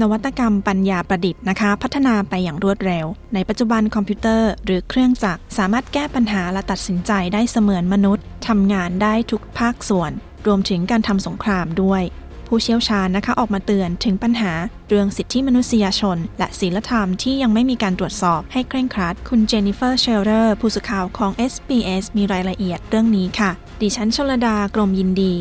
[0.00, 10.12] นวัตกรรมปัญญาประดิษฐ์นะคะ พัฒนาไปอย่างรวดเร็ว ในปัจจุบันคอมพิวเตอร์หรือเครื่องจักรสามารถแก้ปัญหาและตัดสินใจได้เสมือนมนุษย์ทำงานได้ทุกภาคส่วน
[10.46, 12.02] รวมถึงการทำสงครามด้วย
[12.46, 14.52] ผู้เชี่ยวชาญนะคะออกมาเตือนถึงปัญหา
[14.88, 25.34] เรื่องสิทธิมนุษยชน และศีลธรรมที่ยังไม่มีการตรวจสอบให้เคร่งครัด คุณเจนนิเฟอร์เชลเลอร์ผู้สื่อข่าวของ SBS มีรายละเอียดเรื่องนี้ค่ะ ดิฉันชลดากรมยินดี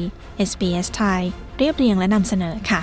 [0.49, 1.21] SBS ไทย
[1.57, 2.81] เรียบเรียงและนำเสนอค่ะ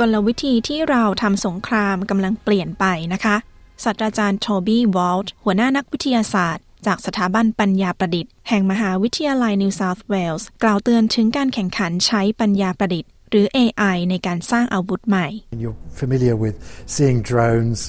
[0.00, 3.36] กลวิธีที่เราทำสงครามกำลังเปลี่ยนไปนะคะ
[3.84, 15.26] ศาสตราจารย์โทบี้วอลต์หัวหน้านักวิทยาศาสตร์ จากสถาบันปัญญาประดิษฐ์ แห่งมหาวิทยาลัยนิวเซาท์เวลส์กล่าวเตือนถึงการแข่งขันใช้ปัญญาประดิษฐ์ หรือ AI ในการสร้างอาวุธใหม่
[15.62, 16.56] You're familiar with
[16.96, 17.80] seeing drones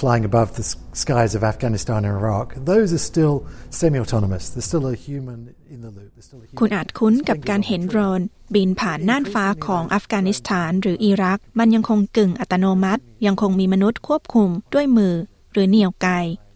[0.00, 2.46] flying above the skies of Afghanistan and Iraq.
[2.72, 3.36] Those are still
[3.70, 4.44] semi autonomous.
[4.50, 5.38] There's still a human
[5.74, 6.10] in the loop.
[6.14, 6.58] There's still a human.
[6.60, 8.20] คุณอาจคุ้นกับการเห็นโดรน
[8.54, 15.14] บินผ่านน่านฟ้าของอัฟกานิสถานหรืออิรัก มันยังคงกึ่งอัตโนมัติ ยังคงมีมนุษย์ควบคุมด้วยมือ
[15.52, 16.08] หรือเหนี่ยวไก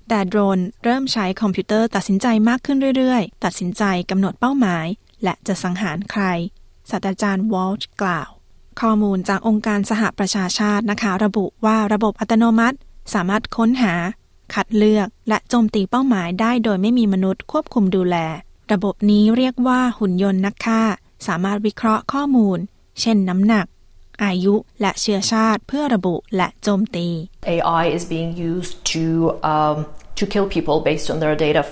[0.09, 4.87] แต่โดรนเริ่มใช้คอมพิวเตอร์ตัดสินใจมากขึ้นเรื่อยๆ ตัดสินใจกำหนดเป้าหมาย
[5.25, 6.25] และจะสังหารใคร
[6.93, 8.31] ศาสตราจารย์วอลต์กล่าว
[8.81, 12.77] ข้อมูลจากองค์การสหประชาชาตินะคะ ระบุว่าระบบอัตโนมัติ
[13.15, 13.95] สามารถค้นหา
[14.55, 18.17] คัดเลือกและโจมตีเป้าหมายได้โดยไม่มีมนุษย์ควบคุมดูแล
[18.73, 20.83] ระบบนี้เรียกว่าหุ่นยนต์นักฆ่า
[21.27, 22.59] สามารถวิเคราะห์ข้อมูล
[23.01, 23.67] เช่นน้ำหนัก
[24.25, 27.09] อายุและเชื้อชาติเพื่อระบุและโจมตี
[27.57, 29.05] AI is being used to
[29.55, 29.77] um,
[30.19, 31.63] to kill people based on their data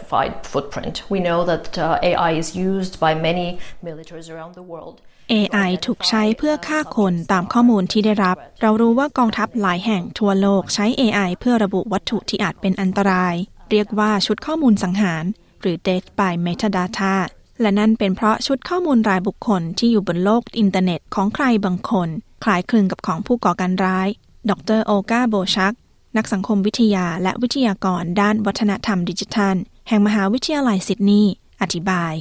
[0.52, 0.94] footprint.
[1.14, 3.48] We know that uh, AI is used by many
[3.88, 4.96] militaries around the world.
[5.32, 13.34] AI ถูกใช้เพื่อฆ่าคนตามข้อมูลที่ได้รับ เรารู้ว่ากองทัพหลายแห่งทั่วโลกใช้ AI เพื่อระบุวัตถุที่อาจเป็นอันตราย
[13.70, 15.24] เรียกว่าชุดข้อมูลสังหาร
[15.60, 17.14] หรือ Death by Metadata
[17.60, 22.08] และนั่นเป็นเพราะชุดข้อมูลรายบุคคลที่อยู่บนโลกอินเทอร์เน็ตของใครบางคน
[22.44, 24.08] คล้ายคลึงกับของผู้ก่อการร้าย
[24.50, 25.74] ดรโอกาโบชัก
[26.16, 29.56] นักสังคมวิทยาและวิทยากรด้านวัฒนธรรมดิจิทัล
[29.88, 32.14] แห่งมหาวิทยาลัยซิดนีย์อธิบาย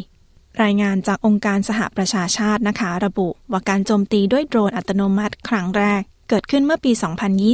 [0.63, 6.91] รายงานจากองค์การสหประชาชาตินะคะ ระบุว่าการโจมตีด้วยโดรนอัตโนมัติครั้งแรก เกิดขึ้นเมื่อปี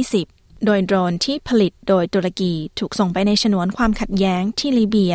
[0.02, 5.14] 2020 โดยโดรนที่ผลิตโดยตุรกีถูกส่งไปในฉนวนความขัดแย้งที่ลิเบีย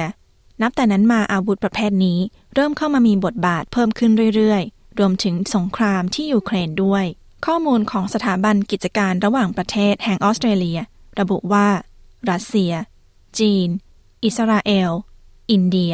[0.62, 2.20] นับแต่นั้นมาอาวุธประเภทนี้
[2.56, 7.06] เริ่มเข้ามามีบทบาทเพิ่มขึ้นเรื่อยๆ รวมถึงสงครามที่ยูเครนด้วย
[7.46, 10.80] ข้อมูลของสถาบันกิจการระหว่างประเทศแห่งออสเตรเลีย
[11.20, 11.68] ระบุว่า
[12.30, 12.74] รัสเซีย
[13.40, 13.68] จีน
[14.26, 14.92] อิสราเอล
[15.52, 15.94] อินเดีย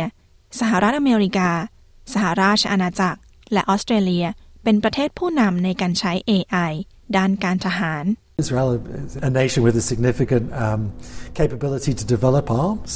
[0.60, 1.50] สหรัฐอเมริกา
[2.14, 3.20] สหราชอาณาจักร
[3.54, 4.26] และออสเตรเลีย
[4.64, 6.72] เป็นประเทศผู้นำในการใช้ AI
[7.18, 8.06] ด้านการทหาร
[8.44, 8.70] Israel
[9.06, 10.82] is a nation with a significant um,
[11.40, 12.92] capability to develop arms.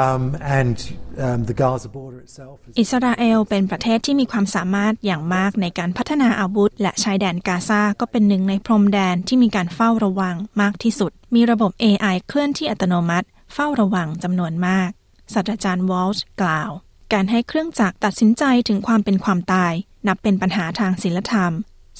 [0.00, 0.22] Um,
[0.60, 0.76] and
[1.18, 2.56] um, the Gaza border itself.
[2.68, 14.90] Is อิสราเอลเป็นประเทศที่มีความสามารถอย่างมากในการพัฒนาอาวุธ และชายแดนกาซาก็เป็นหนึ่งในพรมแดนที่มีการเฝ้าระวังมากที่สุด มีระบบ AI เคลื่อนที่อัตโนมัติ เฝ้าระวังจำนวนมาก
[15.32, 16.70] ศาสตราจารย์วอลช์กล่าว
[17.12, 19.72] การให้เครื่องจักรตัดสินใจถึงความเป็นความตาย
[20.06, 21.52] นับเป็นปัญหาทางศีลธรรม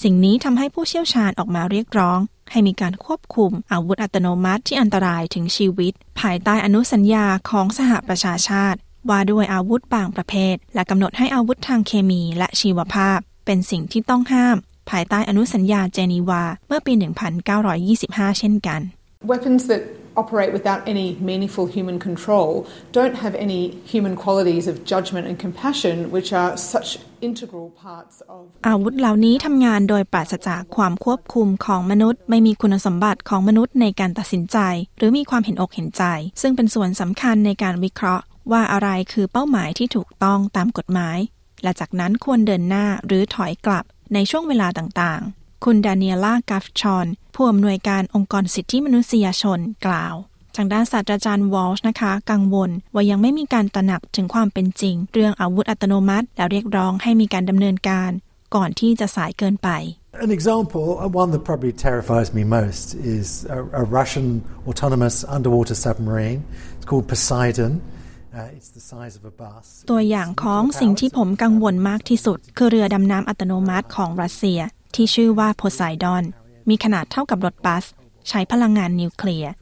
[0.02, 2.18] สิ่งนี้ทำให้ผู้เชี่ยวชาญออกมาเรียกร้อง
[2.50, 8.78] ให้มีการควบคุมอาวุธอัตโนมัติที่อันตรายถึงชีวิต ภายใต้อนุสัญญาของสหประชาชาติ
[9.08, 14.56] ว่าด้วยอาวุธบางประเภท และกำหนดให้อาวุธทางเคมีและชีวภาพ เป็นสิ่งที่ต้องห้าม
[14.90, 16.92] ภายใต้อนุสัญญาเจนีวาเมื่อปี
[17.46, 18.80] 1925 เช่นกัน
[19.22, 19.82] Weapons that
[20.16, 26.10] operate without any meaningful human control don't have any human qualities of judgment and compassion,
[26.10, 26.88] which are such
[27.20, 28.40] integral parts of.
[28.68, 34.58] อาวุธเหล่านี้ทำงานโดยปราศจากความควบคุมของมนุษย์ ไม่มีคุณสมบัติของมนุษย์ในการตัดสินใจ
[34.98, 36.04] หรือมีความเห็นอกเห็นใจ
[36.42, 41.18] ซึ่งเป็นส่วนสำคัญในการวิเคราะห์ ว่าอะไรคือเป้าหมายที่ถูกต้องตามกฎหมาย
[41.62, 43.84] และจากนั้นควรเดินหน้าหรือถอยกลับ
[44.14, 50.14] ในช่วงเวลาต่างๆ คุณดาเนียล่ากัฟชอน ผู้อำนวยการองค์กรสิทธิมนุษยชนกล่าว
[50.56, 58.10] ทางด้านศาสตราจารย์วอลช์นะคะ กังวลว่ายังไม่มีการตระหนักถึงความเป็นจริง เรื่องอาวุธอัตโนมัติ แล้วเรียกร้องให้มีการดำเนินการ
[58.54, 59.70] ก่อนที่จะสายเกินไป
[60.26, 62.86] An example, uh, one that probably terrifies me most,
[63.16, 63.28] is
[63.58, 64.26] a, a Russian
[64.70, 66.40] autonomous underwater submarine.
[66.76, 67.72] It's called Poseidon.
[68.36, 69.64] Uh, it's the size of a bus.
[69.90, 74.60] ตัวอย่างของสิ่งที่ผมกังวลมากที่สุด คือเรือดำน้ำอัตโนมัติของรัสเซีย
[74.94, 76.24] ที่ชื่อว่าโพไซดอน
[76.68, 77.84] มีขนาดเท่ากับรถบัส
[78.28, 79.52] ใช้พลังงานนิวเคลียร์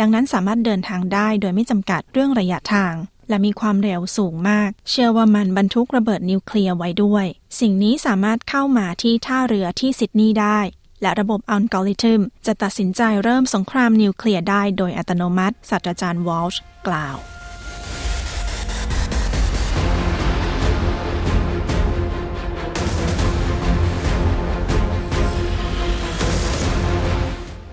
[0.00, 2.94] ดังนั้นสามารถเดินทางได้โดยไม่จำกัดเรื่องระยะทาง
[3.28, 7.26] และมีความเร็วสูงมาก เชื่อว่ามันบรรทุกระเบิดนิวเคลียร์ไว้ด้วย
[7.60, 10.58] สิ่งนี้สามารถเข้ามาที่ท่าเรือที่ซิดนีย์ได้
[11.02, 17.16] และระบบอัลกอริทึมจะตัดสินใจเริ่มสงครามนิวเคลียร์ได้โดยอัตโนมัติศาสตราจารย์วอลช์กล่าว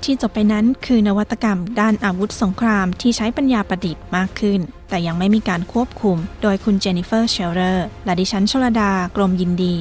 [0.06, 4.60] ที่จบไปนั้นคือนวัตกรรม ด้านอาวุธสงครามที่ใช้ปัญญาประดิษฐ์มากขึ้น
[4.90, 9.76] แต่ยังไม่มีการควบคุม โดยคุณเจนนิเฟอร์เชลเลอร์และดิฉันชลดากรมยินดี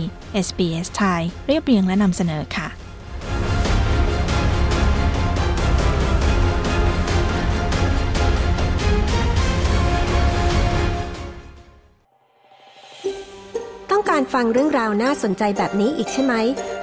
[0.46, 2.68] SBS ไทยเรียบเรียงและนำเสนอค่ะ
[13.90, 16.34] ต้องการฟังเรื่องราวน่าสนใจแบบนี้อีกใช่ไหม